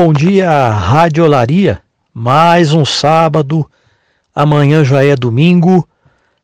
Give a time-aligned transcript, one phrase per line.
[0.00, 1.82] Bom dia, Radiolaria.
[2.14, 3.68] Mais um sábado,
[4.32, 5.88] amanhã já é domingo,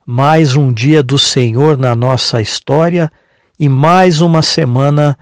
[0.04, 3.12] mais um dia do Senhor na nossa história.
[3.56, 5.16] E mais uma semana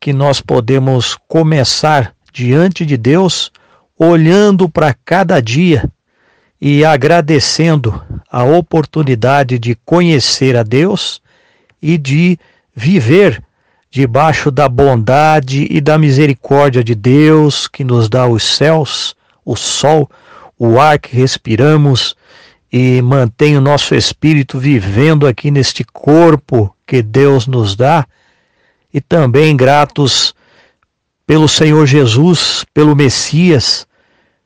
[0.00, 3.52] que nós podemos começar diante de Deus,
[3.96, 5.88] olhando para cada dia
[6.60, 11.22] e agradecendo a oportunidade de conhecer a Deus
[11.80, 12.36] e de
[12.74, 13.40] viver
[13.96, 20.10] debaixo da bondade e da misericórdia de Deus que nos dá os céus, o sol,
[20.58, 22.14] o ar que respiramos
[22.70, 28.06] e mantém o nosso espírito vivendo aqui neste corpo que Deus nos dá,
[28.92, 30.34] e também gratos
[31.26, 33.86] pelo Senhor Jesus, pelo Messias,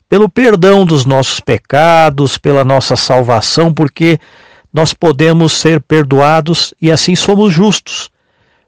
[0.08, 4.16] pelo perdão dos nossos pecados, pela nossa salvação, porque
[4.72, 8.12] nós podemos ser perdoados e assim somos justos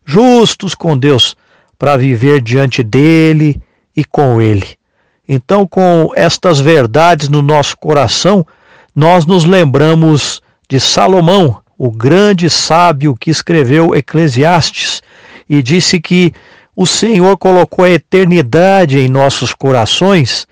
[0.04, 1.36] justos com Deus,
[1.78, 3.60] para viver diante dele
[3.96, 4.76] e com ele.
[5.28, 8.46] Então, com estas verdades no nosso coração,
[8.94, 15.02] nós nos lembramos de Salomão, o grande sábio que escreveu Eclesiastes,
[15.48, 16.32] e disse que
[16.74, 20.46] o Senhor colocou a eternidade em nossos corações,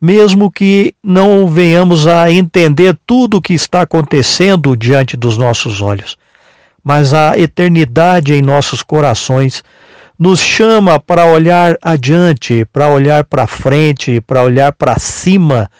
[0.00, 6.16] mesmo que não venhamos a entender tudo o que está acontecendo diante dos nossos olhos.
[6.82, 9.62] Mas a eternidade em nossos corações
[10.18, 15.70] nos chama para olhar adiante, para olhar para frente, para olhar para cima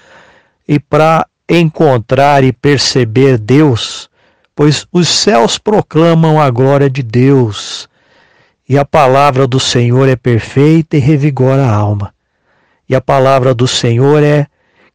[0.66, 4.08] e para encontrar e perceber Deus,
[4.54, 7.88] pois os céus proclamam a glória de Deus
[8.70, 12.14] e a palavra do Senhor é perfeita e revigora a alma.
[12.88, 14.46] E a palavra do Senhor é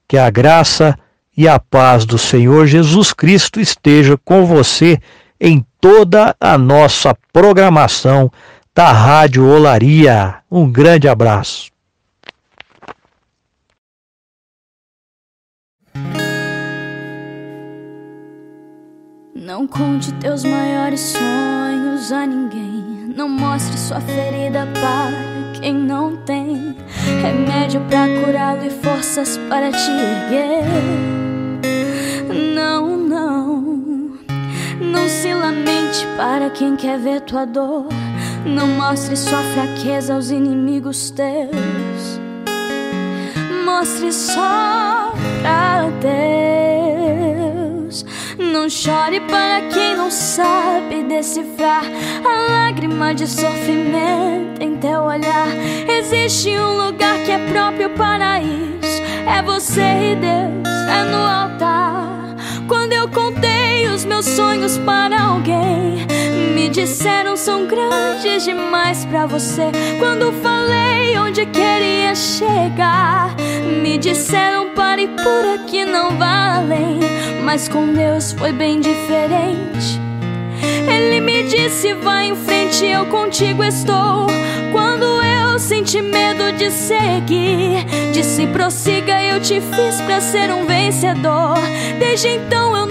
[0.08, 0.98] que a graça
[1.36, 4.98] e a paz do Senhor Jesus Cristo esteja com você
[5.46, 8.32] em toda a nossa programação
[8.74, 10.38] da Rádio Olaria.
[10.50, 11.72] Um grande abraço.
[19.36, 23.14] Não conte teus maiores sonhos a ninguém.
[23.16, 26.76] Não mostre sua ferida para quem não tem
[27.22, 30.95] remédio para curá-lo e forças para te erguer.
[36.58, 37.88] Quem quer ver tua dor.
[38.46, 42.20] Não mostre sua fraqueza aos inimigos teus.
[43.66, 48.06] Mostre só pra Deus.
[48.38, 51.84] Não chore para quem não sabe decifrar
[52.24, 55.48] a lágrima de sofrimento em teu olhar.
[55.88, 59.02] Existe um lugar que é próprio para isso.
[59.28, 62.05] É você e Deus, é no altar.
[64.06, 66.06] Meus sonhos para alguém,
[66.54, 69.72] me disseram são grandes demais para você.
[70.00, 73.36] Quando falei onde queria chegar,
[73.82, 77.00] me disseram pare por aqui, não valem.
[77.44, 80.00] Mas com Deus foi bem diferente.
[80.90, 84.28] Ele me disse: vai em frente, eu contigo estou.
[84.72, 91.56] Quando eu senti medo de seguir, disse: prossiga, eu te fiz pra ser um vencedor.
[92.00, 92.85] Desde então eu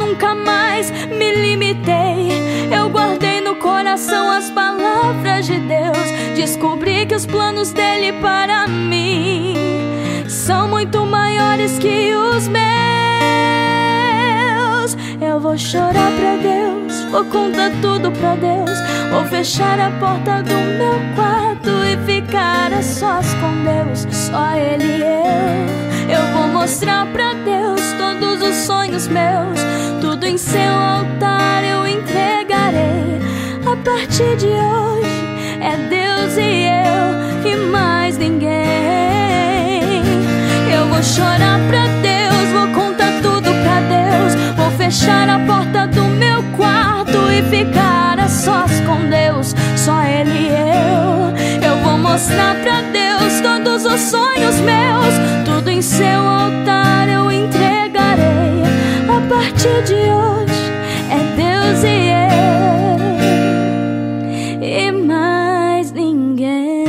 [0.90, 2.28] me limitei.
[2.76, 6.36] Eu guardei no coração as palavras de Deus.
[6.36, 9.54] Descobri que os planos dele para mim
[10.28, 12.64] são muito maiores que os meus.
[15.20, 18.78] Eu vou chorar pra Deus, vou contar tudo pra Deus.
[19.10, 24.84] Vou fechar a porta do meu quarto e ficar a sós com Deus, só Ele
[24.84, 25.93] e eu.
[26.08, 29.60] Eu vou mostrar pra Deus todos os sonhos meus,
[30.00, 33.20] tudo em seu altar eu entregarei.
[33.66, 35.04] A partir de hoje
[35.60, 38.52] é Deus e eu e mais ninguém.
[40.72, 46.04] Eu vou chorar pra Deus, vou contar tudo pra Deus, vou fechar a porta do
[46.04, 51.70] meu quarto e ficar a sós com Deus, só Ele e eu.
[51.70, 55.14] Eu vou mostrar pra Deus todos os sonhos meus,
[55.64, 58.62] tudo em seu altar eu entregarei.
[59.08, 60.70] A partir de hoje
[61.10, 62.10] é Deus e
[64.60, 66.84] eu, e mais ninguém.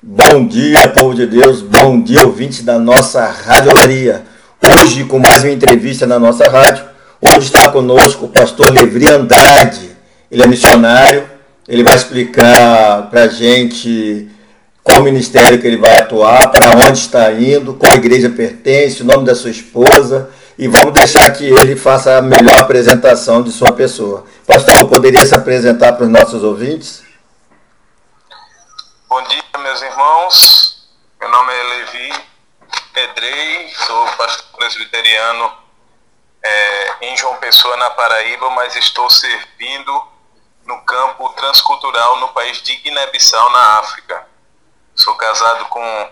[0.00, 4.22] Bom dia, povo de Deus, bom dia, ouvintes da nossa Rádio Maria.
[4.62, 6.84] Hoje, com mais uma entrevista na nossa rádio,
[7.20, 9.90] hoje está conosco o pastor Levri Andrade.
[10.30, 11.31] Ele é missionário,
[11.72, 14.30] ele vai explicar para a gente
[14.84, 19.24] qual ministério que ele vai atuar, para onde está indo, qual igreja pertence, o nome
[19.24, 20.30] da sua esposa.
[20.58, 24.26] E vamos deixar que ele faça a melhor apresentação de sua pessoa.
[24.46, 27.02] Pastor, poderia se apresentar para os nossos ouvintes?
[29.08, 30.88] Bom dia, meus irmãos.
[31.18, 32.12] Meu nome é Levi
[32.92, 35.50] Pedrei, sou pastor presbiteriano
[36.44, 40.11] é, em João Pessoa, na Paraíba, mas estou servindo
[40.66, 44.26] no campo transcultural no país de Guiné-Bissau, na África.
[44.94, 46.08] Sou casado com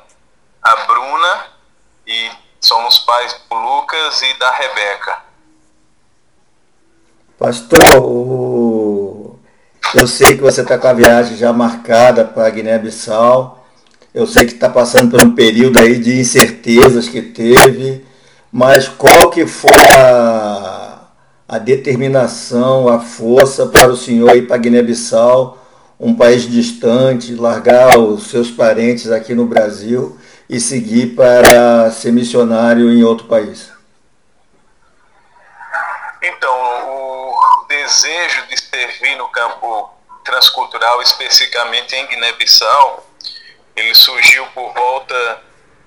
[0.62, 1.46] a Bruna
[2.06, 2.30] e
[2.60, 5.18] somos pais do Lucas e da Rebeca.
[7.38, 7.78] Pastor,
[9.94, 13.64] eu sei que você está com a viagem já marcada para Guiné-Bissau.
[14.12, 18.04] Eu sei que está passando por um período aí de incertezas que teve,
[18.52, 20.59] mas qual que foi a,
[21.50, 25.58] a determinação, a força para o senhor ir para Guiné-Bissau,
[25.98, 30.16] um país distante, largar os seus parentes aqui no Brasil
[30.48, 33.68] e seguir para ser missionário em outro país?
[36.22, 39.90] Então, o desejo de servir no campo
[40.24, 43.04] transcultural, especificamente em Guiné-Bissau,
[43.74, 45.42] ele surgiu por volta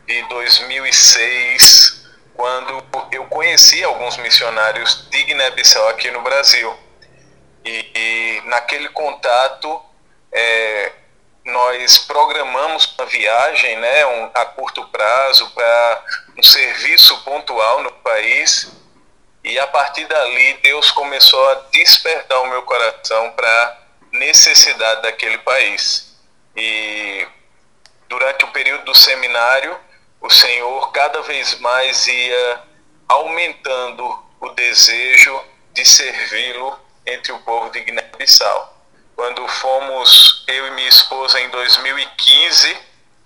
[0.05, 2.02] de 2006,
[2.35, 6.75] quando eu conheci alguns missionários de Guiné-Bissau aqui no Brasil.
[7.63, 9.81] E, e naquele contato,
[10.31, 10.91] é,
[11.45, 16.03] nós programamos uma viagem né, um, a curto prazo para
[16.37, 18.71] um serviço pontual no país.
[19.43, 25.37] E a partir dali, Deus começou a despertar o meu coração para a necessidade daquele
[25.39, 26.17] país.
[26.55, 27.27] E
[28.07, 29.77] durante o período do seminário,
[30.23, 32.63] o Senhor cada vez mais ia
[33.09, 35.37] aumentando o desejo
[35.73, 38.73] de servi-lo entre o povo de Guiné-Bissau.
[39.17, 42.77] Quando fomos, eu e minha esposa, em 2015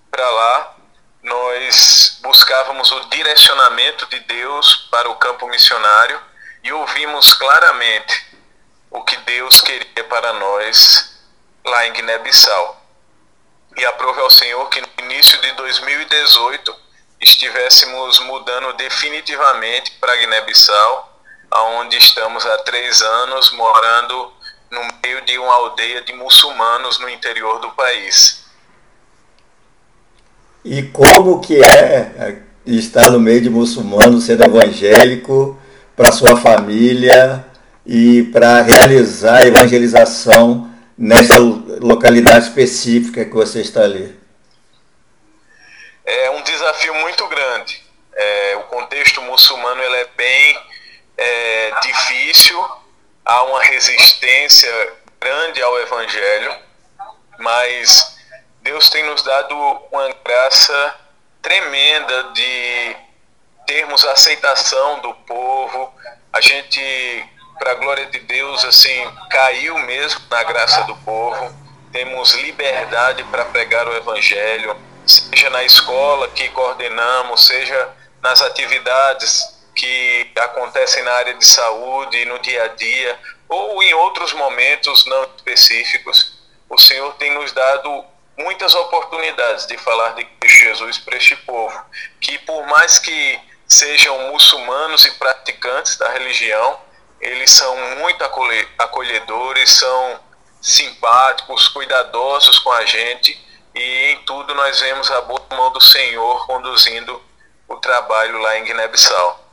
[0.10, 0.76] para lá,
[1.22, 6.20] nós buscávamos o direcionamento de Deus para o campo missionário
[6.64, 8.26] e ouvimos claramente
[8.90, 11.22] o que Deus queria para nós
[11.64, 12.82] lá em Guiné-Bissau.
[13.78, 16.87] E aprove ao Senhor que no início de 2018
[17.22, 24.32] estivéssemos mudando definitivamente para Guiné-Bissau, aonde estamos há três anos morando
[24.72, 28.46] no meio de uma aldeia de muçulmanos no interior do país.
[30.64, 35.58] E como que é estar no meio de muçulmanos, sendo evangélico,
[35.96, 37.46] para sua família
[37.86, 44.14] e para realizar a evangelização nessa localidade específica que você está ali?
[46.08, 47.84] É um desafio muito grande.
[48.16, 50.60] É, o contexto muçulmano ele é bem
[51.18, 52.66] é, difícil,
[53.26, 54.72] há uma resistência
[55.20, 56.56] grande ao Evangelho,
[57.38, 58.18] mas
[58.62, 59.54] Deus tem nos dado
[59.92, 60.96] uma graça
[61.42, 62.96] tremenda de
[63.66, 65.94] termos aceitação do povo.
[66.32, 71.54] A gente, para a glória de Deus, assim, caiu mesmo na graça do povo.
[71.92, 77.90] Temos liberdade para pregar o Evangelho, seja na escola que coordenamos, seja
[78.22, 84.34] nas atividades que acontecem na área de saúde, no dia a dia, ou em outros
[84.34, 86.38] momentos não específicos,
[86.70, 88.04] o Senhor tem nos dado
[88.38, 91.80] muitas oportunidades de falar de Jesus para este povo,
[92.20, 96.80] que por mais que sejam muçulmanos e praticantes da religião,
[97.20, 98.24] eles são muito
[98.78, 100.20] acolhedores, são
[100.62, 103.47] simpáticos, cuidadosos com a gente
[103.78, 107.20] e em tudo nós vemos a boa mão do Senhor conduzindo
[107.68, 109.46] o trabalho lá em Guiné-Bissau.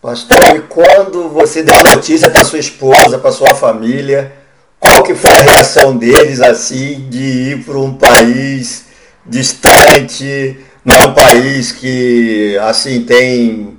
[0.00, 4.32] Pastor, e quando você deu notícia para sua esposa, para sua família,
[4.78, 8.86] qual que foi a reação deles assim de ir para um país
[9.26, 13.76] distante, não é um país que assim tem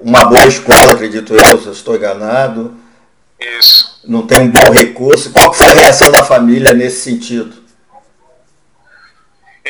[0.00, 2.74] uma boa escola, acredito eu, se eu estou enganado.
[3.38, 4.00] Isso.
[4.04, 5.30] Não tem um bom recurso.
[5.30, 7.57] Qual foi a reação da família nesse sentido?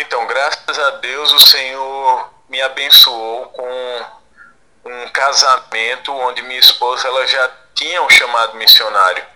[0.01, 4.07] Então, graças a Deus o Senhor me abençoou com
[4.85, 9.27] um casamento onde minha esposa ela já tinha um chamado missionário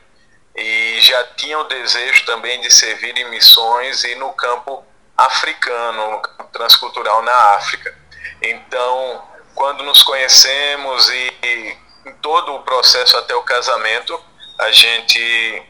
[0.54, 4.85] e já tinha o desejo também de servir em missões e no campo
[5.16, 7.99] africano, no campo transcultural na África.
[8.40, 9.21] Então,
[9.57, 11.76] quando nos conhecemos e, e
[12.07, 14.16] em todo o processo até o casamento,
[14.61, 15.62] a gente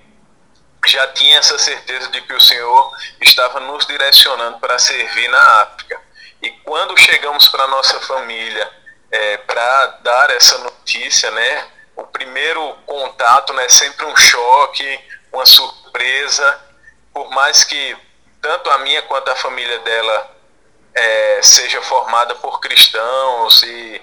[0.86, 6.00] já tinha essa certeza de que o Senhor estava nos direcionando para servir na África.
[6.42, 8.68] E quando chegamos para nossa família,
[9.10, 11.68] é, para dar essa notícia, né?
[11.94, 15.00] O primeiro contato né, é sempre um choque,
[15.32, 16.60] uma surpresa,
[17.12, 17.96] por mais que
[18.40, 20.36] tanto a minha quanto a família dela
[20.94, 24.02] é, seja formada por cristãos e,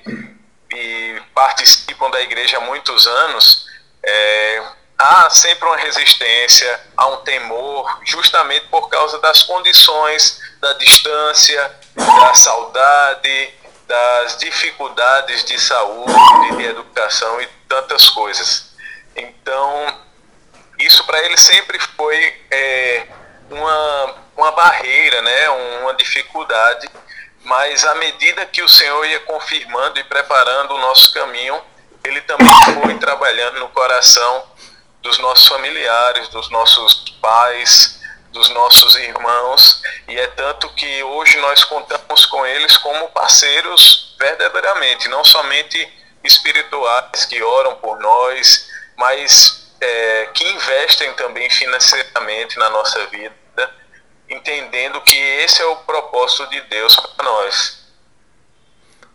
[0.74, 3.68] e, participam da igreja há muitos anos,
[4.04, 4.64] é,
[5.00, 12.34] há sempre uma resistência, há um temor, justamente por causa das condições, da distância, da
[12.34, 13.54] saudade,
[13.88, 18.76] das dificuldades de saúde, de educação e tantas coisas.
[19.16, 20.00] Então,
[20.78, 23.08] isso para ele sempre foi é,
[23.50, 25.50] uma, uma barreira, né,
[25.82, 26.90] uma dificuldade,
[27.46, 31.60] mas à medida que o Senhor ia confirmando e preparando o nosso caminho,
[32.04, 32.48] ele também
[32.82, 34.44] foi trabalhando no coração
[35.02, 38.00] dos nossos familiares, dos nossos pais,
[38.32, 45.08] dos nossos irmãos, e é tanto que hoje nós contamos com eles como parceiros verdadeiramente,
[45.08, 45.92] não somente
[46.24, 53.34] espirituais que oram por nós, mas é, que investem também financeiramente na nossa vida,
[54.30, 57.79] entendendo que esse é o propósito de Deus para nós.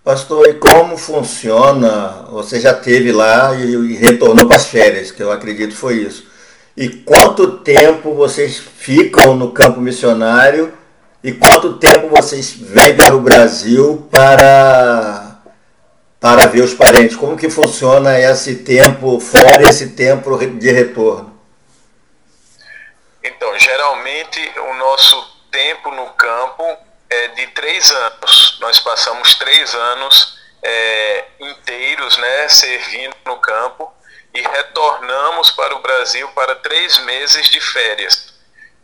[0.04, 2.26] Pastor, e como funciona?
[2.30, 6.34] Você já teve lá e retornou para as férias, que eu acredito foi isso
[6.76, 10.76] e quanto tempo vocês ficam no campo missionário
[11.22, 15.30] e quanto tempo vocês vêm para o Brasil para
[16.20, 17.16] para ver os parentes.
[17.16, 21.38] Como que funciona esse tempo fora esse tempo de retorno?
[23.22, 26.64] Então, geralmente o nosso tempo no campo
[27.14, 28.58] é de três anos.
[28.60, 33.92] Nós passamos três anos é, inteiros, né, servindo no campo
[34.34, 38.34] e retornamos para o Brasil para três meses de férias,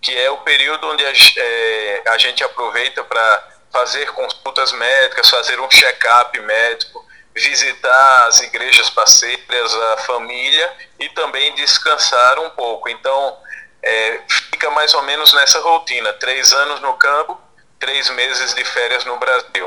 [0.00, 5.58] que é o período onde a, é, a gente aproveita para fazer consultas médicas, fazer
[5.60, 12.88] um check-up médico, visitar as igrejas parceiras, a família e também descansar um pouco.
[12.88, 13.36] Então,
[13.82, 17.40] é, fica mais ou menos nessa rotina: três anos no campo,
[17.80, 19.66] três meses de férias no Brasil.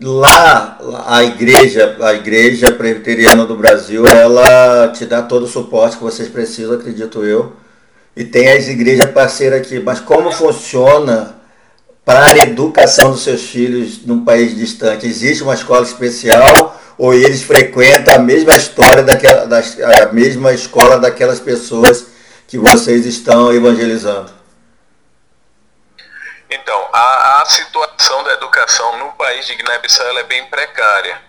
[0.00, 6.04] Lá, a igreja, a igreja presbiteriana do Brasil, ela te dá todo o suporte que
[6.04, 7.54] vocês precisam, acredito eu.
[8.14, 9.80] E tem as igrejas parceiras aqui.
[9.80, 11.34] Mas como funciona
[12.04, 15.06] para a educação dos seus filhos num país distante?
[15.06, 20.98] Existe uma escola especial ou eles frequentam a mesma história daquela, das, a mesma escola
[20.98, 22.06] daquelas pessoas
[22.46, 24.30] que vocês estão evangelizando?
[26.48, 31.20] Então, a, a situação da educação no país de Guiné-Bissau é bem precária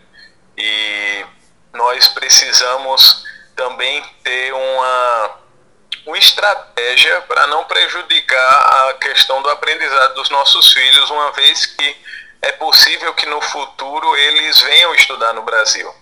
[0.55, 1.25] e
[1.73, 5.31] nós precisamos também ter uma,
[6.05, 11.97] uma estratégia para não prejudicar a questão do aprendizado dos nossos filhos, uma vez que
[12.41, 15.93] é possível que no futuro eles venham estudar no Brasil.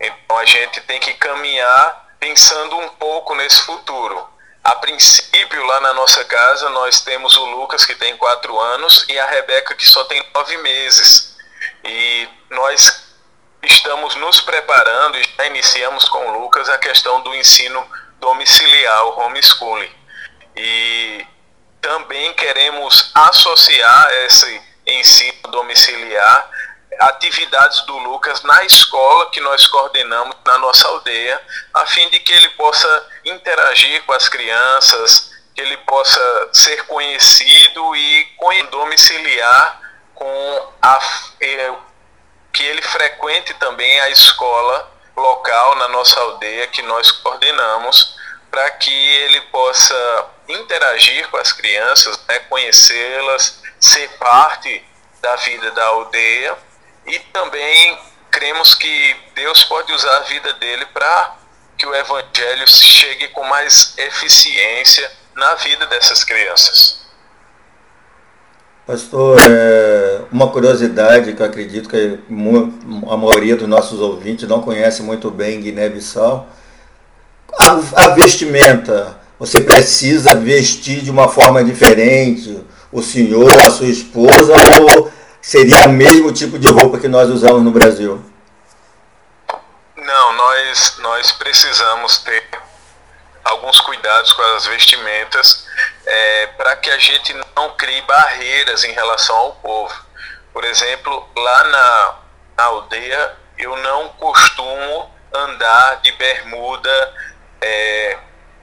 [0.00, 4.26] Então a gente tem que caminhar pensando um pouco nesse futuro.
[4.64, 9.18] A princípio, lá na nossa casa, nós temos o Lucas, que tem quatro anos, e
[9.18, 11.36] a Rebeca, que só tem nove meses.
[11.84, 13.04] E nós
[13.62, 17.86] estamos nos preparando, e já iniciamos com o Lucas a questão do ensino
[18.18, 19.92] domiciliar, o homeschooling.
[20.56, 21.26] E
[21.82, 26.50] também queremos associar esse ensino domiciliar
[27.00, 31.40] atividades do Lucas na escola que nós coordenamos na nossa aldeia,
[31.72, 37.96] a fim de que ele possa interagir com as crianças, que ele possa ser conhecido
[37.96, 38.26] e
[38.70, 39.80] domiciliar
[40.14, 41.00] com a
[42.52, 48.16] que ele frequente também a escola local na nossa aldeia que nós coordenamos
[48.50, 54.84] para que ele possa interagir com as crianças, né, conhecê-las, ser parte
[55.20, 56.56] da vida da aldeia
[57.06, 57.98] e também
[58.30, 61.36] cremos que Deus pode usar a vida dele para
[61.76, 67.04] que o evangelho chegue com mais eficiência na vida dessas crianças.
[68.86, 72.18] Pastor, é uma curiosidade que eu acredito que
[73.08, 76.46] a maioria dos nossos ouvintes não conhece muito bem Guiné-Bissau.
[77.94, 82.62] A, vestimenta, você precisa vestir de uma forma diferente,
[82.92, 85.10] o senhor, a sua esposa, ou
[85.44, 88.24] seria o mesmo tipo de roupa que nós usamos no Brasil?
[89.94, 92.48] Não, nós, nós precisamos ter
[93.44, 95.66] alguns cuidados com as vestimentas
[96.06, 99.94] é, para que a gente não crie barreiras em relação ao povo.
[100.50, 102.14] Por exemplo, lá na,
[102.56, 107.14] na aldeia eu não costumo andar de bermuda
[107.60, 108.18] é,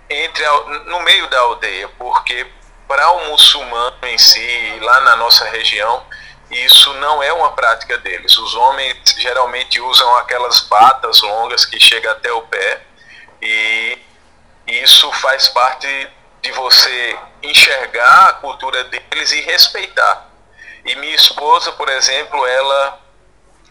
[0.10, 0.52] entre a,
[0.88, 2.48] no meio da aldeia, porque
[2.88, 6.04] para o muçulmano em si, lá na nossa região,
[6.52, 8.38] isso não é uma prática deles.
[8.38, 12.82] Os homens geralmente usam aquelas batas longas que chegam até o pé
[13.42, 13.98] e
[14.68, 15.88] isso faz parte
[16.42, 20.30] de você enxergar a cultura deles e respeitar.
[20.86, 23.00] E minha esposa, por exemplo, ela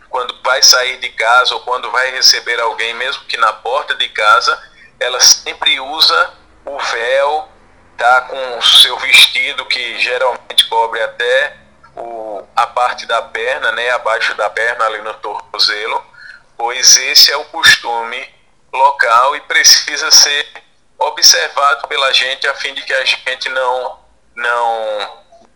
[0.08, 4.08] quando vai sair de casa ou quando vai receber alguém, mesmo que na porta de
[4.08, 4.60] casa,
[4.98, 7.48] ela sempre usa o véu,
[7.96, 11.59] tá com o seu vestido que geralmente cobre até
[11.96, 16.02] o, a parte da perna, né, abaixo da perna, ali no tornozelo,
[16.56, 18.28] pois esse é o costume
[18.72, 20.46] local e precisa ser
[20.98, 23.98] observado pela gente a fim de que a gente não,
[24.36, 25.08] não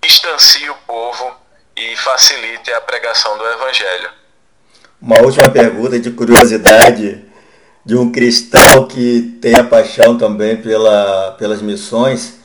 [0.02, 1.36] distancie o povo
[1.76, 4.10] e facilite a pregação do Evangelho.
[5.00, 7.24] Uma última pergunta de curiosidade
[7.84, 12.40] de um cristão que tem a paixão também pela, pelas missões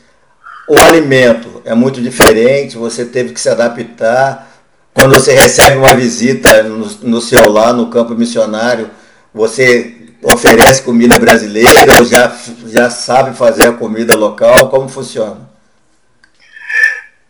[0.69, 4.47] o alimento é muito diferente, você teve que se adaptar.
[4.93, 8.91] Quando você recebe uma visita no, no seu lar, no campo missionário,
[9.33, 12.31] você oferece comida brasileira ou já,
[12.67, 14.69] já sabe fazer a comida local?
[14.69, 15.49] Como funciona?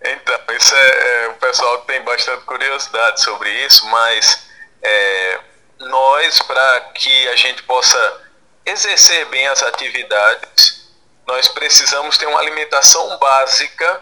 [0.03, 4.47] Então, isso é, é, o pessoal tem bastante curiosidade sobre isso, mas
[4.83, 5.39] é,
[5.79, 8.21] nós, para que a gente possa
[8.65, 10.68] exercer bem as atividades,
[11.29, 14.01] nós precisamos ter uma alimentação básica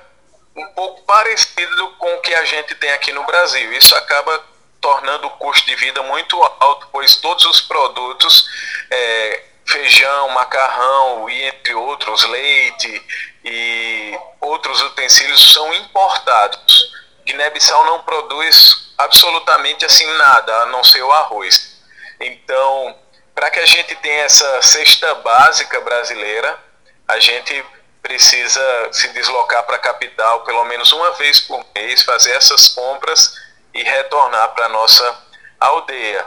[0.56, 3.72] um pouco parecido com o que a gente tem aqui no Brasil.
[3.74, 4.44] Isso acaba
[4.80, 8.48] tornando o custo de vida muito alto, pois todos os produtos,
[8.90, 13.06] é, feijão, macarrão e entre outros, leite
[13.44, 16.92] e outros utensílios são importados.
[17.26, 21.78] Guiné-Bissau não produz absolutamente assim nada, a não ser o arroz.
[22.22, 22.98] Então,
[23.36, 26.67] para que a gente tenha essa cesta básica brasileira,
[27.08, 27.66] a gente
[28.02, 33.36] precisa se deslocar para a capital pelo menos uma vez por mês, fazer essas compras
[33.74, 35.24] e retornar para a nossa
[35.60, 36.26] aldeia.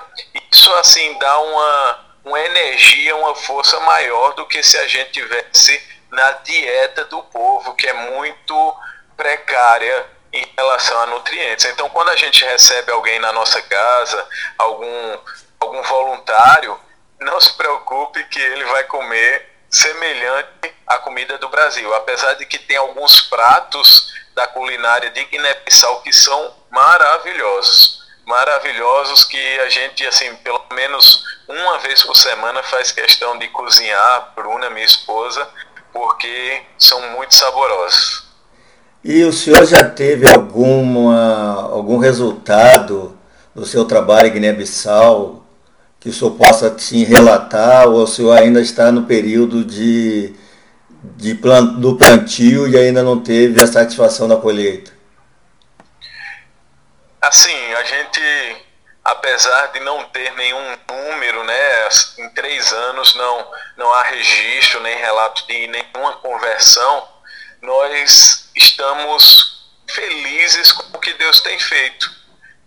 [0.52, 5.82] Isso assim dá uma, uma energia, uma força maior do que se a gente tivesse
[6.10, 8.76] na dieta do povo, que é muito
[9.16, 11.64] precária em relação a nutrientes.
[11.66, 15.18] Então, quando a gente recebe alguém na nossa casa, algum,
[15.58, 16.78] algum voluntário,
[17.20, 22.58] não se preocupe que ele vai comer semelhante à comida do Brasil, apesar de que
[22.58, 30.34] tem alguns pratos da culinária de Guiné-Bissau que são maravilhosos, maravilhosos que a gente assim,
[30.36, 35.48] pelo menos uma vez por semana faz questão de cozinhar, Bruna, minha esposa,
[35.92, 38.28] porque são muito saborosos.
[39.02, 43.18] E o senhor já teve alguma, algum resultado
[43.54, 45.39] do seu trabalho em Guiné-Bissau
[46.00, 50.34] que o senhor possa sim relatar ou o senhor ainda está no período de,
[51.16, 54.98] de plant, do plantio e ainda não teve a satisfação da colheita?
[57.20, 58.66] Assim, a gente,
[59.04, 64.96] apesar de não ter nenhum número, né, em três anos não, não há registro nem
[64.96, 67.06] relato de nenhuma conversão,
[67.60, 72.19] nós estamos felizes com o que Deus tem feito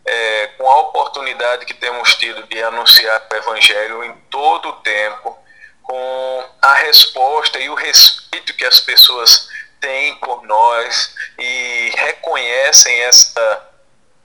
[0.05, 5.37] é, com a oportunidade que temos tido de anunciar o Evangelho em todo o tempo,
[5.81, 13.69] com a resposta e o respeito que as pessoas têm por nós e reconhecem essa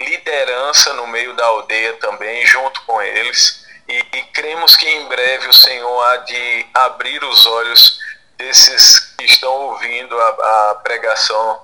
[0.00, 3.66] liderança no meio da aldeia também, junto com eles.
[3.88, 7.98] E, e cremos que em breve o Senhor há de abrir os olhos
[8.36, 11.60] desses que estão ouvindo a, a pregação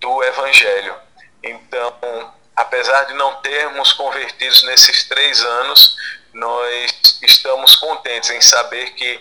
[0.00, 0.96] do Evangelho.
[1.42, 5.96] Então, apesar de não termos convertidos nesses três anos,
[6.34, 9.20] nós estamos contentes em saber que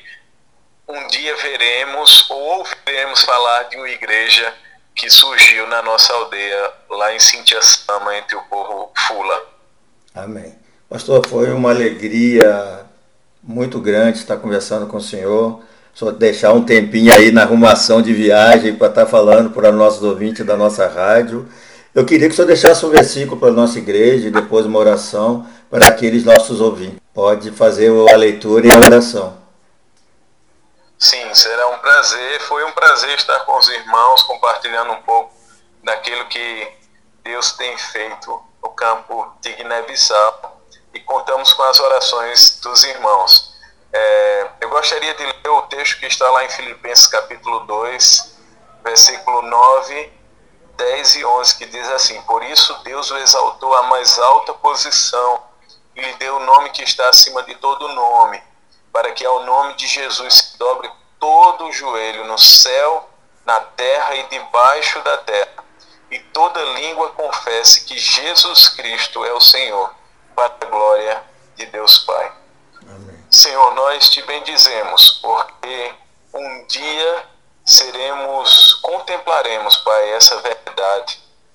[0.88, 4.54] um dia veremos ou ouviremos falar de uma igreja
[4.96, 9.46] que surgiu na nossa aldeia, lá em Sintiaçama, entre o povo Fula.
[10.16, 10.56] Amém.
[10.90, 12.86] Pastor, foi uma alegria
[13.44, 15.62] muito grande estar conversando com o senhor.
[15.94, 20.02] Só deixar um tempinho aí na arrumação de viagem para estar falando para os nossos
[20.02, 21.48] ouvintes da nossa rádio.
[21.98, 24.78] Eu queria que o senhor deixasse um versículo para a nossa igreja e depois uma
[24.78, 27.00] oração para aqueles nossos ouvintes.
[27.12, 29.36] Pode fazer a leitura e a oração.
[31.00, 32.40] Sim, será um prazer.
[32.42, 35.34] Foi um prazer estar com os irmãos, compartilhando um pouco
[35.84, 36.68] daquilo que
[37.24, 40.62] Deus tem feito no campo de Guiné-Bissau.
[40.94, 43.56] E contamos com as orações dos irmãos.
[43.92, 48.38] É, eu gostaria de ler o texto que está lá em Filipenses capítulo 2,
[48.84, 50.17] versículo 9
[50.78, 55.44] 10 e 11, que diz assim: Por isso Deus o exaltou à mais alta posição
[55.96, 58.42] e lhe deu o nome que está acima de todo nome,
[58.94, 63.10] para que ao nome de Jesus se dobre todo o joelho no céu,
[63.44, 65.64] na terra e debaixo da terra,
[66.12, 69.92] e toda língua confesse que Jesus Cristo é o Senhor,
[70.36, 71.24] para a glória
[71.56, 72.32] de Deus Pai.
[72.84, 73.26] Amém.
[73.32, 75.96] Senhor, nós te bendizemos, porque
[76.34, 77.26] um dia
[77.66, 80.67] seremos, contemplaremos, Pai, essa verdade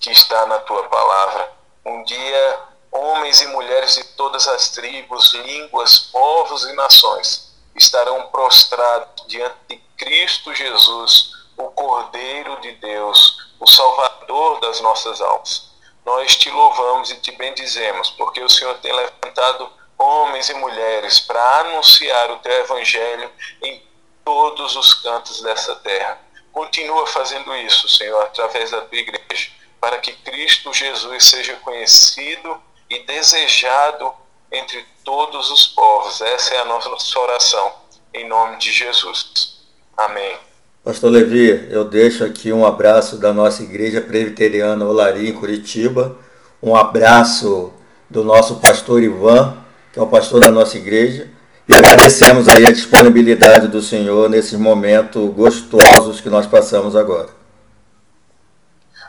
[0.01, 1.53] que está na tua palavra.
[1.85, 9.27] Um dia, homens e mulheres de todas as tribos, línguas, povos e nações estarão prostrados
[9.27, 15.71] diante de Cristo Jesus, o Cordeiro de Deus, o Salvador das nossas almas.
[16.05, 21.61] Nós te louvamos e te bendizemos, porque o Senhor tem levantado homens e mulheres para
[21.61, 23.31] anunciar o teu evangelho
[23.63, 23.83] em
[24.25, 26.21] todos os cantos dessa terra.
[26.53, 32.57] Continua fazendo isso, Senhor, através da tua igreja, para que Cristo Jesus seja conhecido
[32.91, 34.13] e desejado
[34.53, 36.21] entre todos os povos.
[36.21, 37.73] Essa é a nossa oração,
[38.13, 39.61] em nome de Jesus.
[39.97, 40.37] Amém.
[40.85, 46.19] Pastor Levi, eu deixo aqui um abraço da nossa Igreja Presbiteriana Olaria, em Curitiba,
[46.63, 47.73] um abraço
[48.11, 49.57] do nosso pastor Ivan,
[49.93, 51.31] que é o pastor da nossa igreja,
[51.69, 57.29] e agradecemos aí a disponibilidade do Senhor nesses momentos gostosos que nós passamos agora.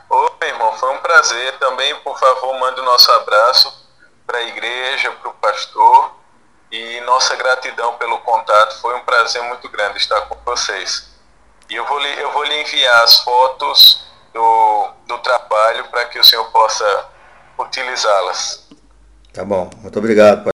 [0.09, 1.57] Ô, meu irmão, foi um prazer.
[1.57, 3.73] Também, por favor, mande o nosso abraço
[4.27, 6.11] para a igreja, para o pastor.
[6.71, 8.79] E nossa gratidão pelo contato.
[8.81, 11.11] Foi um prazer muito grande estar com vocês.
[11.69, 16.19] E eu vou lhe, eu vou lhe enviar as fotos do, do trabalho para que
[16.19, 17.05] o senhor possa
[17.57, 18.67] utilizá-las.
[19.33, 20.52] Tá bom, muito obrigado.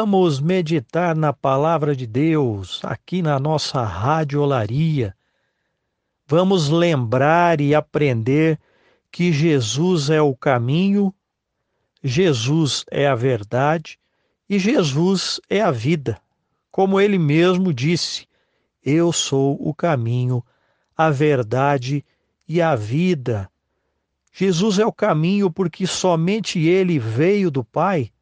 [0.00, 5.12] Vamos meditar na palavra de Deus aqui na nossa radiolaria.
[6.24, 8.60] Vamos lembrar e aprender
[9.10, 11.12] que Jesus é o caminho,
[12.00, 13.98] Jesus é a verdade
[14.48, 16.20] e Jesus é a vida.
[16.70, 18.24] Como ele mesmo disse:
[18.84, 20.44] Eu sou o caminho,
[20.96, 22.04] a verdade
[22.48, 23.50] e a vida.
[24.32, 28.12] Jesus é o caminho porque somente ele veio do Pai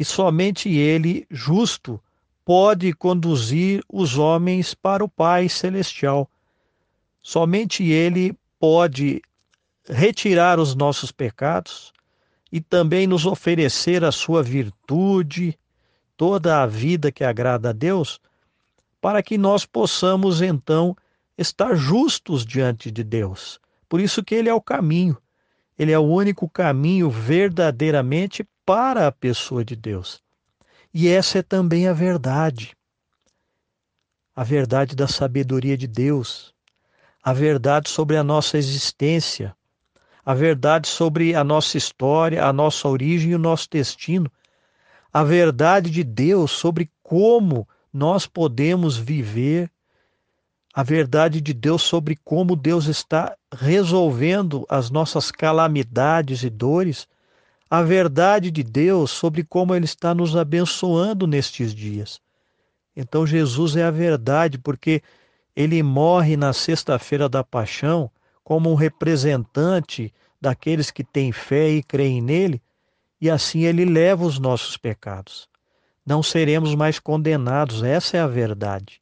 [0.00, 2.02] e somente ele, justo,
[2.42, 6.26] pode conduzir os homens para o Pai Celestial.
[7.20, 9.20] Somente ele pode
[9.86, 11.92] retirar os nossos pecados
[12.50, 15.58] e também nos oferecer a sua virtude,
[16.16, 18.18] toda a vida que agrada a Deus,
[19.02, 20.96] para que nós possamos então
[21.36, 23.60] estar justos diante de Deus.
[23.86, 25.18] Por isso que ele é o caminho.
[25.78, 30.22] Ele é o único caminho verdadeiramente para a pessoa de Deus.
[30.94, 32.76] E essa é também a verdade.
[34.32, 36.54] A verdade da sabedoria de Deus,
[37.20, 39.56] a verdade sobre a nossa existência,
[40.24, 44.30] a verdade sobre a nossa história, a nossa origem e o nosso destino,
[45.12, 49.68] a verdade de Deus sobre como nós podemos viver,
[50.72, 57.08] a verdade de Deus sobre como Deus está resolvendo as nossas calamidades e dores,
[57.70, 62.20] a verdade de Deus sobre como Ele está nos abençoando nestes dias.
[62.96, 65.00] Então, Jesus é a verdade, porque
[65.54, 68.10] Ele morre na sexta-feira da paixão
[68.42, 72.60] como um representante daqueles que têm fé e creem nele,
[73.20, 75.48] e assim ele leva os nossos pecados.
[76.04, 79.00] Não seremos mais condenados, essa é a verdade.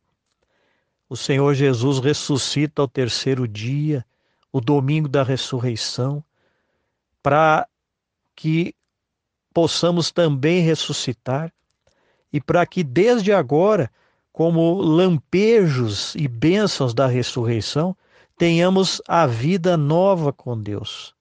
[1.09, 4.05] O Senhor Jesus ressuscita ao terceiro dia,
[4.53, 6.23] o domingo da ressurreição,
[7.23, 7.67] para
[8.39, 8.73] que
[9.53, 11.53] possamos também ressuscitar
[12.33, 13.91] e para que desde agora,
[14.33, 17.97] como lampejos e bênçãos da ressurreição,
[18.37, 21.13] tenhamos a vida nova com Deus.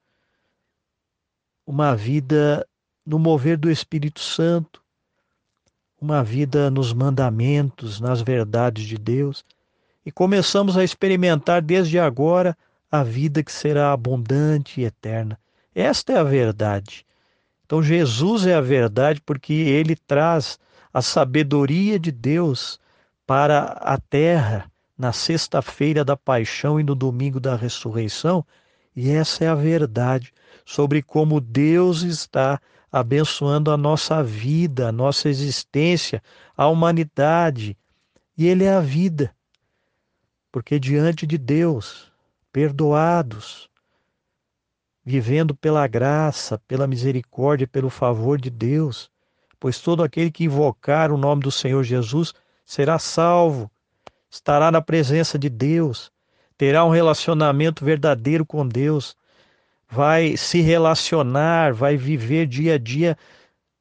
[1.65, 2.63] Uma vida
[3.03, 4.80] no mover do Espírito Santo,
[5.99, 9.43] uma vida nos mandamentos, nas verdades de Deus,
[10.06, 12.56] e começamos a experimentar desde agora
[12.91, 15.39] a vida que será abundante e eterna.
[15.73, 17.07] Esta é a verdade.
[17.67, 20.58] Então, Jesus é a verdade porque ele traz
[20.93, 22.80] a sabedoria de Deus
[23.25, 28.43] para a terra na sexta-feira da paixão e no domingo da ressurreição,
[28.95, 30.34] e essa é a verdade
[30.65, 32.60] sobre como Deus está
[32.91, 36.23] abençoando a nossa vida, a nossa existência,
[36.56, 37.77] a humanidade.
[38.38, 39.36] E Ele é a vida,
[40.51, 42.12] porque diante de Deus,
[42.51, 43.66] perdoados,
[45.08, 49.10] vivendo pela graça, pela misericórdia, pelo favor de Deus,
[49.58, 52.34] pois todo aquele que invocar o nome do Senhor Jesus
[52.65, 53.72] será salvo
[54.30, 56.12] estará na presença de Deus,
[56.58, 59.15] terá um relacionamento verdadeiro com Deus,
[59.89, 63.17] vai se relacionar, vai viver dia a dia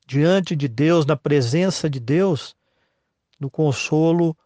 [0.07, 2.55] diante de Deus, na presença de Deus,
[3.41, 4.37] no consolo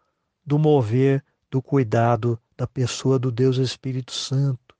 [0.46, 4.74] do mover, do cuidado da pessoa do Deus Espírito Santo,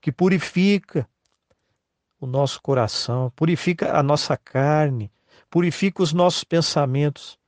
[0.00, 1.08] que purifica
[2.20, 5.10] o nosso coração, purifica a nossa carne,
[5.48, 7.38] purifica os nossos pensamentos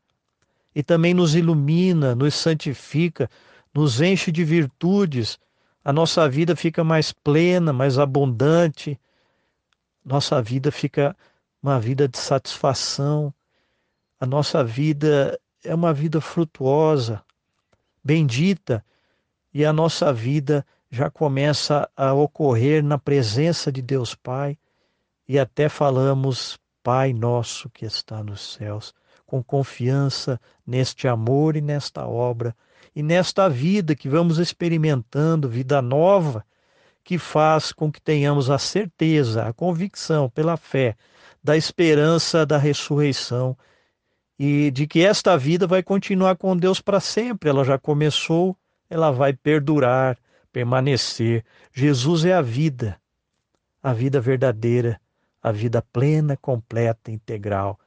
[0.74, 3.28] e também nos ilumina, nos santifica,
[3.74, 5.38] nos enche de virtudes.
[5.84, 8.98] A nossa vida fica mais plena, mais abundante.
[10.02, 11.14] Nossa vida fica
[11.62, 13.32] uma vida de satisfação.
[14.18, 17.22] A nossa vida é uma vida frutuosa,
[18.02, 18.84] bendita,
[19.52, 24.58] e a nossa vida já começa a ocorrer na presença de Deus Pai,
[25.26, 28.92] e até falamos, Pai nosso que está nos céus
[29.24, 32.54] com confiança neste amor e nesta obra
[32.94, 36.44] e nesta vida que vamos experimentando, vida nova,
[37.02, 40.94] que faz com que tenhamos a certeza, a convicção pela fé
[41.42, 43.56] da esperança da ressurreição
[44.38, 47.48] e de que esta vida vai continuar com Deus para sempre.
[47.48, 48.54] Ela já começou,
[48.90, 50.18] ela vai perdurar,
[50.52, 51.44] permanecer.
[51.72, 53.00] Jesus é a vida,
[53.82, 55.00] a vida verdadeira,
[55.42, 57.80] a vida plena, completa, integral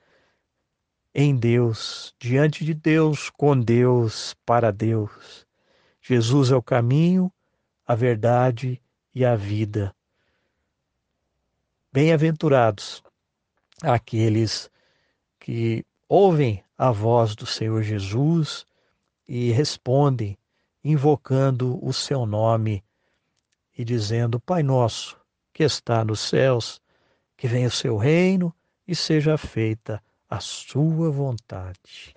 [1.18, 5.48] em Deus, diante de Deus, com Deus, para Deus.
[6.02, 7.32] Jesus é o caminho,
[7.88, 8.82] a verdade
[9.14, 9.96] e a vida.
[11.94, 13.02] Bem-aventurados
[13.82, 14.70] aqueles
[15.40, 18.66] que ouvem a voz do Senhor Jesus
[19.26, 20.38] e respondem,
[20.86, 22.84] invocando o seu nome
[23.76, 25.20] e dizendo: Pai nosso,
[25.52, 26.80] que está nos céus,
[27.36, 28.54] que venha o seu reino
[28.88, 32.16] e seja feita a sua vontade.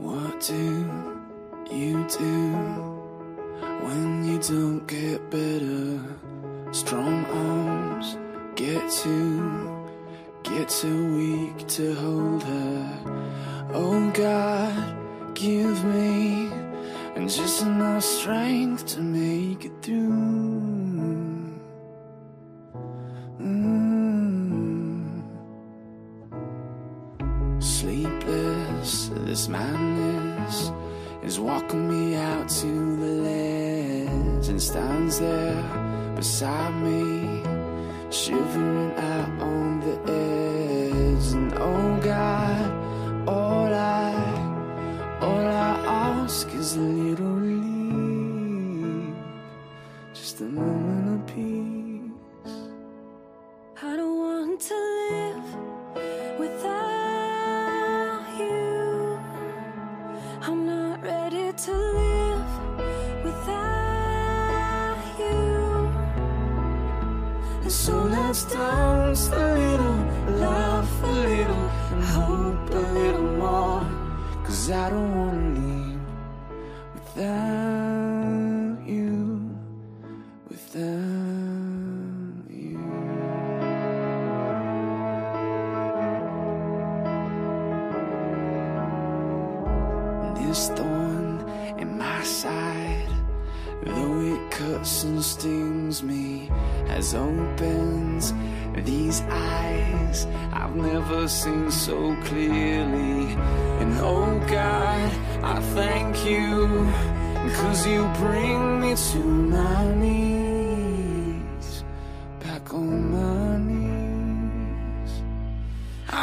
[0.00, 2.86] What do you do
[3.84, 6.00] when you don't get better?
[6.72, 8.16] Strong arms
[8.56, 9.86] get too,
[10.42, 13.70] get too weak to hold her.
[13.72, 16.50] Oh God, give me
[17.14, 21.54] and just enough strength to make it through.
[23.40, 25.22] Mm.
[27.62, 30.72] Sleepless, this madness
[31.22, 35.85] is walking me out to the ledge and stands there
[36.16, 37.42] beside me,
[38.10, 39.75] shivering out on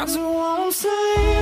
[0.06, 1.33] I won't say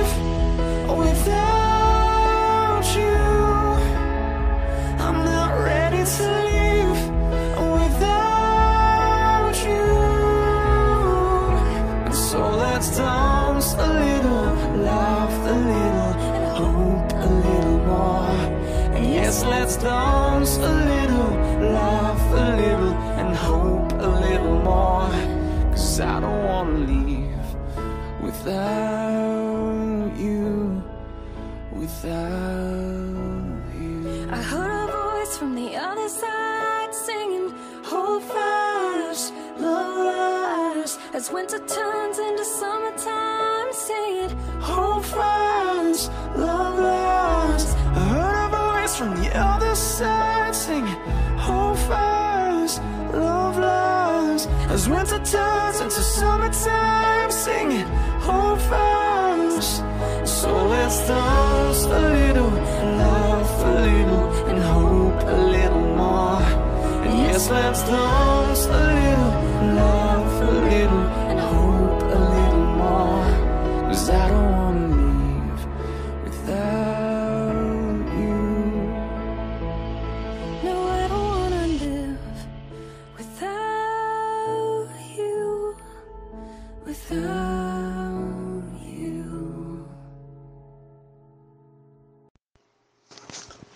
[41.33, 44.29] winter turns into summertime, singing,
[44.61, 47.73] Hold fast, love lasts.
[47.73, 50.99] I heard a voice from the other side singing,
[51.47, 52.81] Hold fast,
[53.13, 54.47] love lasts.
[54.69, 57.87] As winter turns into summertime, singing,
[58.27, 59.83] Hold fast.
[60.25, 62.51] So let's dance a little,
[63.01, 66.43] laugh a little, and hope a little more.
[67.05, 68.92] And yes, let's dance a little,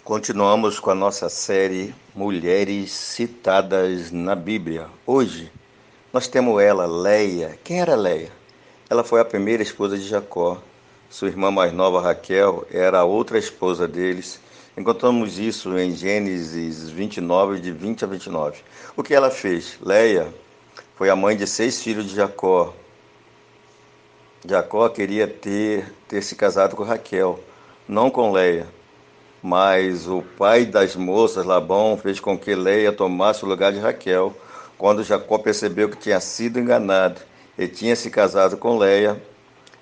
[0.08, 4.88] Continuamos com a nossa série Mulheres Citadas na Bíblia.
[5.06, 5.52] Hoje
[6.14, 7.60] nós temos ela, Leia.
[7.62, 8.32] Quem era Leia?
[8.90, 10.62] Ela foi a primeira esposa de Jacó.
[11.10, 14.40] Sua irmã mais nova, Raquel, era a outra esposa deles.
[14.78, 18.62] Encontramos isso em Gênesis 29, de 20 a 29.
[18.96, 19.78] O que ela fez?
[19.82, 20.34] Leia
[20.96, 22.74] foi a mãe de seis filhos de Jacó.
[24.48, 27.38] Jacó queria ter, ter se casado com Raquel,
[27.90, 28.77] não com Leia.
[29.50, 34.36] Mas o pai das moças, Labão, fez com que Leia tomasse o lugar de Raquel.
[34.78, 37.22] Quando Jacó percebeu que tinha sido enganado
[37.58, 39.24] e tinha se casado com Leia,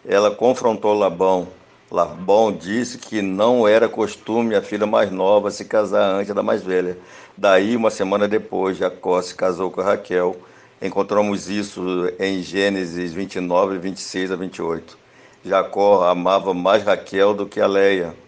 [0.07, 1.47] ela confrontou Labão.
[1.89, 6.61] Labão disse que não era costume a filha mais nova se casar antes da mais
[6.61, 6.95] velha.
[7.35, 10.37] Daí, uma semana depois, Jacó se casou com Raquel.
[10.79, 11.81] Encontramos isso
[12.19, 14.95] em Gênesis 29, 26 a 28.
[15.43, 18.24] Jacó amava mais Raquel do que a Leia.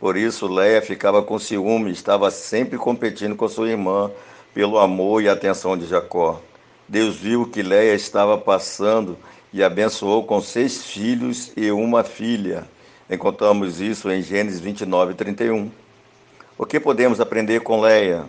[0.00, 4.10] Por isso, Leia ficava com ciúme, estava sempre competindo com sua irmã
[4.52, 6.40] pelo amor e atenção de Jacó.
[6.88, 9.16] Deus viu que Leia estava passando
[9.52, 12.68] e abençoou com seis filhos e uma filha.
[13.08, 15.70] Encontramos isso em Gênesis 29, 31.
[16.58, 18.28] O que podemos aprender com Leia?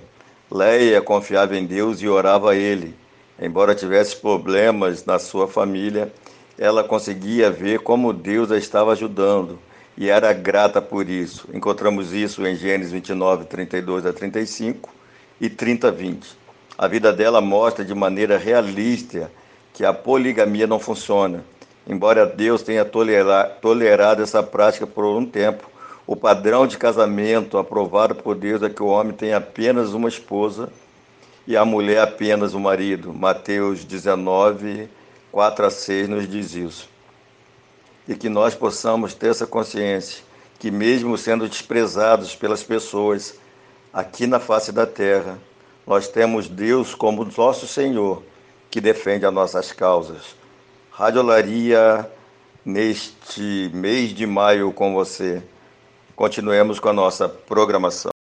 [0.49, 2.95] Leia confiava em Deus e orava a Ele.
[3.41, 6.13] Embora tivesse problemas na sua família,
[6.57, 9.59] ela conseguia ver como Deus a estava ajudando
[9.97, 11.47] e era grata por isso.
[11.53, 14.89] Encontramos isso em Gênesis 29, 32 a 35
[15.39, 16.37] e 30 a 20.
[16.77, 19.31] A vida dela mostra de maneira realista
[19.73, 21.43] que a poligamia não funciona.
[21.87, 25.69] Embora Deus tenha tolerado essa prática por um tempo,
[26.07, 30.69] o padrão de casamento aprovado por Deus é que o homem tem apenas uma esposa
[31.47, 33.13] e a mulher apenas o marido.
[33.13, 34.89] Mateus 19,
[35.31, 36.94] 4 a 6 nos diz isso.
[38.07, 40.23] E que nós possamos ter essa consciência
[40.59, 43.35] que, mesmo sendo desprezados pelas pessoas
[43.93, 45.39] aqui na face da terra,
[45.85, 48.23] nós temos Deus como nosso Senhor
[48.69, 50.35] que defende as nossas causas.
[50.91, 52.09] Radiolaria,
[52.65, 55.43] neste mês de maio com você.
[56.15, 58.14] Continuemos com a nossa programação.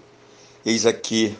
[0.66, 1.34] Eis aqui,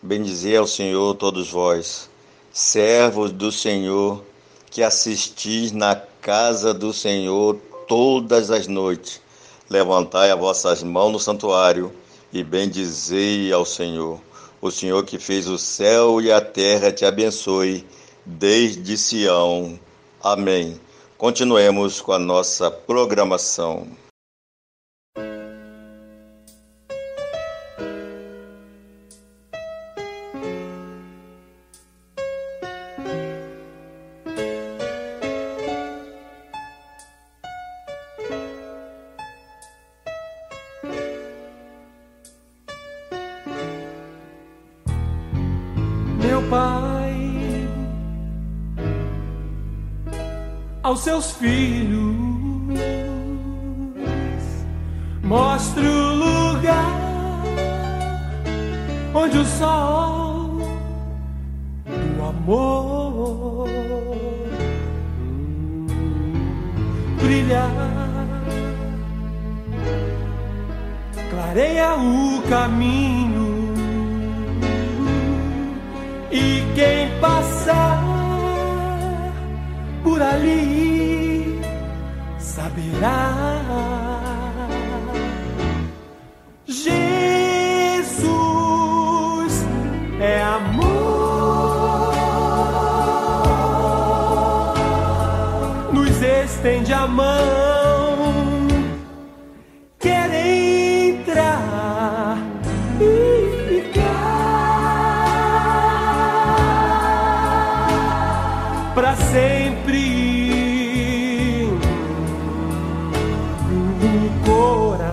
[0.00, 2.08] bendizei ao Senhor todos vós,
[2.50, 4.24] servos do Senhor,
[4.70, 9.20] que assistis na casa do Senhor todas as noites.
[9.68, 11.92] Levantai as vossas mãos no santuário
[12.32, 14.18] e bendizei ao Senhor.
[14.58, 17.86] O Senhor que fez o céu e a terra te abençoe,
[18.24, 19.78] desde Sião.
[20.22, 20.80] Amém.
[21.18, 23.88] Continuemos com a nossa programação.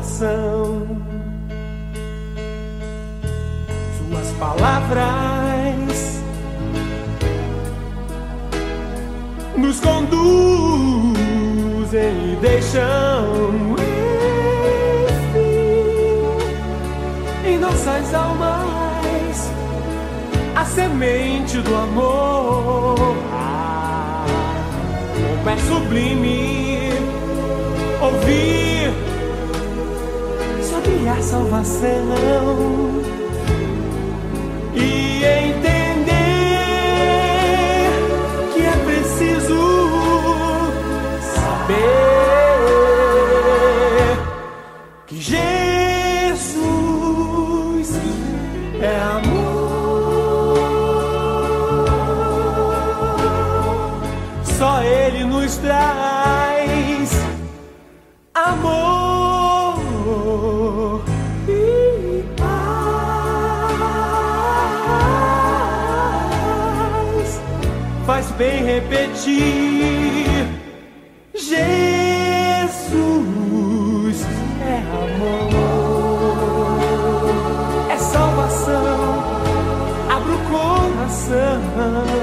[0.06, 0.88] Coração.
[3.97, 6.22] Suas palavras
[9.58, 10.36] nos conduzem
[11.93, 13.76] e deixam
[17.45, 19.51] em nossas almas
[20.56, 23.16] a semente do amor.
[23.34, 24.26] Ah,
[25.38, 26.91] como é sublime
[28.01, 28.64] ouvir
[31.06, 31.86] sobre a salvação.
[34.74, 35.55] E entender
[69.26, 70.45] repetir.
[71.34, 71.65] Jesus
[74.61, 75.59] é amor,
[77.89, 79.26] é salvação.
[80.09, 82.14] Abra o coração